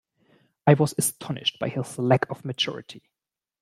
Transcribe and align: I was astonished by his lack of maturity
I 0.65 0.73
was 0.73 0.95
astonished 0.97 1.59
by 1.59 1.69
his 1.69 1.99
lack 1.99 2.27
of 2.31 2.43
maturity 2.43 3.03